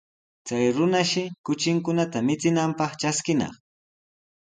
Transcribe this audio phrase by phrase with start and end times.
[0.47, 3.53] Chay runashi kuchinkunata michinanpaq traskinaq.